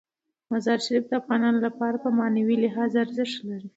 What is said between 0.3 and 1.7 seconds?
مزارشریف د افغانانو